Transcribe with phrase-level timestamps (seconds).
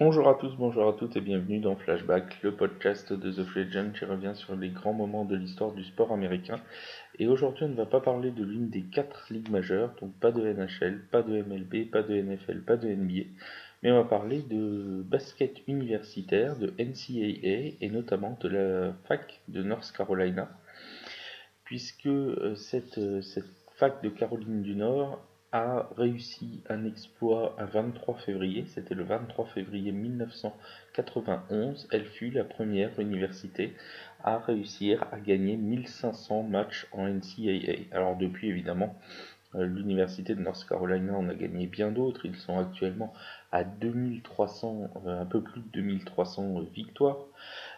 [0.00, 3.90] Bonjour à tous, bonjour à toutes et bienvenue dans Flashback, le podcast de The Agent
[3.98, 6.60] qui revient sur les grands moments de l'histoire du sport américain.
[7.18, 10.30] Et aujourd'hui, on ne va pas parler de l'une des quatre ligues majeures, donc pas
[10.30, 13.24] de NHL, pas de MLB, pas de NFL, pas de NBA,
[13.82, 19.64] mais on va parler de basket universitaire, de NCAA et notamment de la fac de
[19.64, 20.48] North Carolina,
[21.64, 27.64] puisque euh, cette, euh, cette fac de Caroline du Nord a réussi un exploit un
[27.64, 33.74] 23 février, c'était le 23 février 1991, elle fut la première université
[34.22, 37.86] à réussir à gagner 1500 matchs en NCAA.
[37.92, 38.94] Alors depuis évidemment,
[39.54, 43.14] l'université de North Carolina en a gagné bien d'autres, ils sont actuellement
[43.50, 47.18] à 2300, euh, un peu plus de 2300 victoires.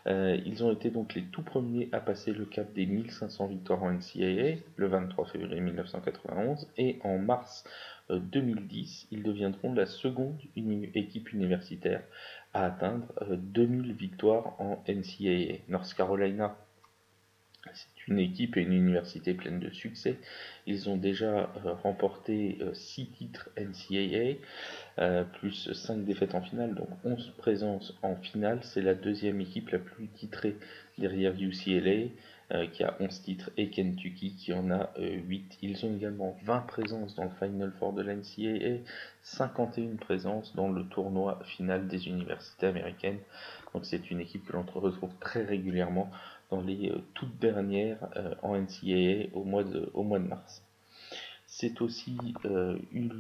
[0.06, 3.82] Euh, ils ont été donc les tout premiers à passer le cap des 1500 victoires
[3.82, 7.65] en NCAA le 23 février 1991 et en mars
[8.09, 12.02] 2010, euh, ils deviendront la seconde équipe universitaire
[12.52, 15.59] à atteindre 2000 victoires en NCAA.
[15.68, 16.57] North Carolina
[17.75, 20.16] c'est une équipe et une université pleine de succès.
[20.66, 24.39] Ils ont déjà euh, remporté 6 euh, titres NCAA,
[24.99, 28.61] euh, plus 5 défaites en finale, donc 11 présences en finale.
[28.63, 30.57] C'est la deuxième équipe la plus titrée
[30.99, 32.09] derrière UCLA,
[32.73, 35.59] qui a 11 titres, et Kentucky qui en a 8.
[35.62, 38.82] Ils ont également 20 présences dans le Final Four de la NCAA,
[39.23, 43.18] 51 présences dans le tournoi final des universités américaines.
[43.73, 46.10] Donc c'est une équipe que l'on retrouve très régulièrement
[46.51, 50.62] dans les euh, toutes dernières euh, en NCAA au mois de, au mois de mars.
[51.61, 52.16] C'est aussi
[52.47, 52.79] euh,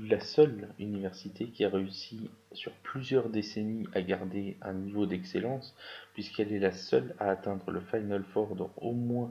[0.08, 5.76] la seule université qui a réussi sur plusieurs décennies à garder un niveau d'excellence,
[6.14, 9.30] puisqu'elle est la seule à atteindre le Final Four moins,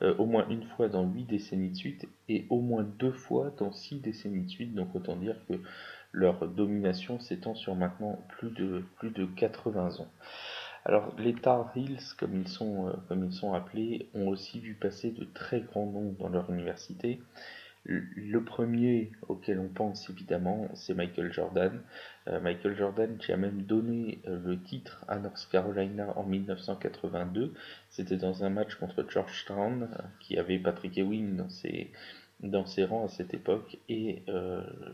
[0.00, 3.72] au moins une fois dans huit décennies de suite et au moins deux fois dans
[3.72, 4.74] six décennies de suite.
[4.74, 5.60] Donc autant dire que
[6.12, 10.08] leur domination s'étend sur maintenant plus de, plus de 80 ans.
[10.86, 14.72] Alors les Tar Heels, comme ils, sont, euh, comme ils sont appelés, ont aussi vu
[14.72, 17.20] passer de très grands noms dans leur université.
[17.88, 21.80] Le premier auquel on pense évidemment, c'est Michael Jordan.
[22.26, 27.54] Euh, Michael Jordan qui a même donné euh, le titre à North Carolina en 1982.
[27.88, 29.88] C'était dans un match contre Georgetown
[30.18, 31.92] qui avait Patrick Ewing dans ses,
[32.40, 34.24] dans ses rangs à cette époque et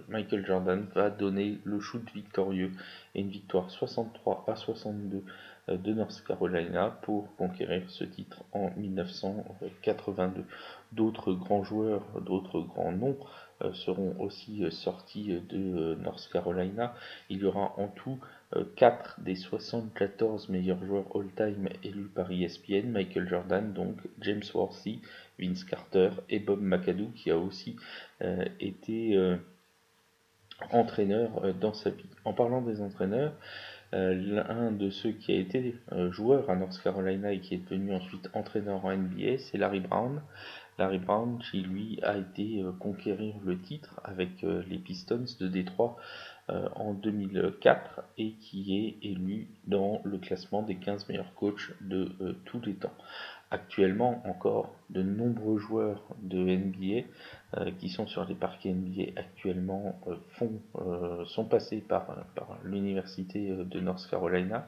[0.08, 2.72] Michael Jordan va donner le shoot victorieux
[3.14, 5.24] et une victoire 63 à 62
[5.68, 10.44] euh, de North Carolina pour conquérir ce titre en 1982.
[10.92, 13.16] D'autres grands joueurs, d'autres grands noms
[13.62, 16.94] euh, seront aussi euh, sortis de North Carolina.
[17.30, 18.18] Il y aura en tout
[18.76, 25.00] 4 des 74 meilleurs joueurs all-time élus par ESPN, Michael Jordan, donc James Worthy,
[25.38, 27.76] Vince Carter et Bob McAdoo qui a aussi
[28.60, 29.18] été
[30.70, 32.04] entraîneur dans sa vie.
[32.26, 36.80] En parlant des entraîneurs, euh, l'un de ceux qui a été euh, joueur à North
[36.82, 40.22] Carolina et qui est devenu ensuite entraîneur en NBA, c'est Larry Brown.
[40.78, 45.96] Larry Brown qui lui a été euh, conquérir le titre avec les Pistons de Détroit
[46.74, 52.60] en 2004 et qui est élu dans le classement des 15 meilleurs coachs de tous
[52.60, 52.92] les temps.
[53.52, 57.06] Actuellement encore, de nombreux joueurs de NBA
[57.58, 60.46] euh, qui sont sur les parquets NBA actuellement euh,
[60.78, 64.66] euh, sont passés par, par l'université de North Carolina.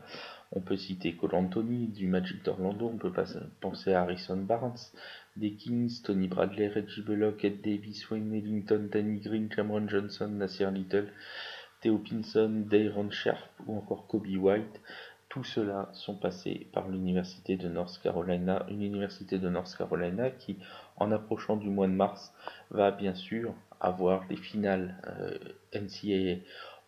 [0.52, 3.12] On peut citer Cole Anthony du Magic d'Orlando, on peut
[3.62, 4.76] penser à Harrison Barnes,
[5.36, 10.70] des Kings, Tony Bradley, Reggie Bullock, Ed Davis, Wayne Ellington, Danny Green, Cameron Johnson, Nasir
[10.70, 11.08] Little,
[11.80, 14.80] Theo Pinson, Dayron Sharp ou encore Kobe White.
[15.34, 20.58] Tous ceux-là sont passés par l'université de North Carolina, une université de North Carolina qui,
[20.96, 22.32] en approchant du mois de mars,
[22.70, 25.36] va bien sûr avoir les finales euh,
[25.74, 26.36] NCAA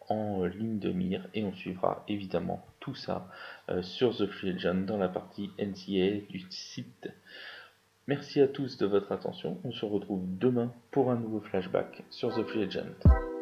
[0.08, 3.28] en ligne de mire et on suivra évidemment tout ça
[3.68, 4.54] euh, sur The Free
[4.86, 7.08] dans la partie NCAA du site.
[8.06, 9.58] Merci à tous de votre attention.
[9.64, 13.35] On se retrouve demain pour un nouveau flashback sur The Free Agent.